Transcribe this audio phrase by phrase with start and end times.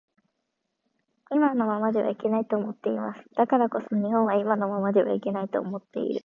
[1.29, 3.19] 今のままではいけないと思っています。
[3.35, 6.19] だからこそ日本は今のままではいけないと思っている